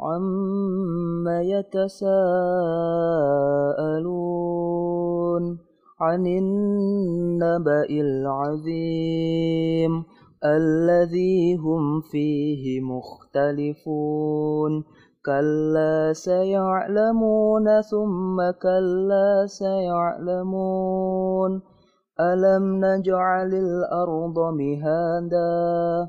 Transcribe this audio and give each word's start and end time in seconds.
عم 0.00 1.28
يتساءلون 1.28 2.08
عن 6.00 6.26
النبأ 6.26 7.86
العظيم 7.90 9.38
الذي 10.44 11.56
هم 11.56 12.00
فيه 12.00 12.80
مختلفون 12.80 14.84
كلا 15.26 16.12
سيعلمون 16.12 17.80
ثم 17.80 18.50
كلا 18.62 19.46
سيعلمون 19.46 21.62
ألم 22.20 22.84
نجعل 22.84 23.54
الأرض 23.54 24.38
مهادا 24.38 26.08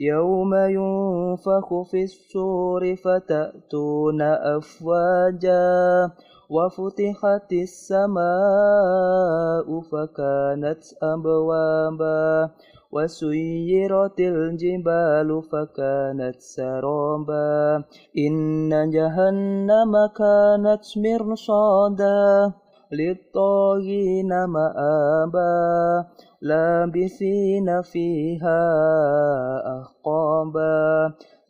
يوم 0.00 0.54
ينفخ 0.54 1.82
في 1.90 2.02
السور 2.02 2.96
فتأتون 2.96 4.22
أفواجا 4.56 6.10
وفتحت 6.50 7.52
السماء 7.52 8.20
فكانت 9.80 10.82
أبوابا 11.02 12.50
وسيرت 12.92 14.20
الجبال 14.20 15.42
فكانت 15.42 16.36
سرابا 16.38 17.84
إن 18.18 18.90
جهنم 18.90 19.92
كانت 20.16 20.84
مرصادا 20.96 22.52
للطاغين 22.92 24.28
مآبا 24.44 26.06
لابثين 26.42 27.82
فيها 27.82 28.62
أحقابا. 29.80 31.14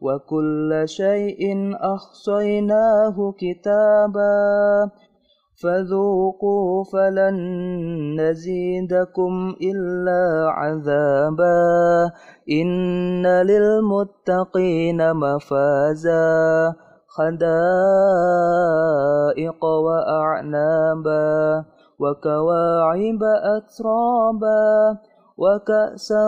وكل 0.00 0.82
شيء 0.84 1.72
أحصيناه 1.94 3.34
كتابا. 3.38 4.90
فذوقوا 5.62 6.84
فلن 6.84 7.36
نزيدكم 8.20 9.54
إلا 9.62 10.50
عذابا. 10.50 12.10
إن 12.50 13.26
للمتقين 13.26 15.14
مفازا. 15.14 16.74
خدائق 17.08 19.64
وأعنابا. 19.64 21.64
وكواعب 22.00 23.22
أترابا. 23.22 24.98
وكأسا 25.38 26.26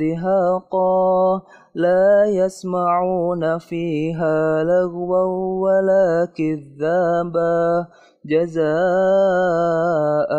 دهاقا. 0.00 1.40
لا 1.74 2.24
يسمعون 2.24 3.58
فيها 3.58 4.64
لغوا 4.64 5.60
ولا 5.62 6.28
كذابا. 6.36 7.86
جزاء 8.26 8.70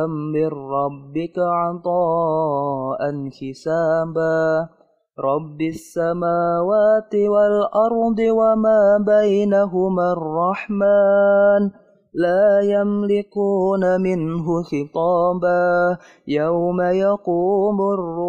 من 0.08 0.48
ربك 0.48 1.40
عطاء 1.40 3.30
حسابا. 3.30 4.70
رب 5.20 5.62
السماوات 5.62 7.16
والأرض 7.16 8.20
وما 8.20 8.98
بينهما 9.08 10.12
الرحمن 10.12 11.72
لا 12.14 12.60
يملكون 12.62 14.02
منه 14.02 14.64
خطابا. 14.64 15.98
يوم 16.28 16.82
يقوم 16.82 17.82
الروح 17.82 18.29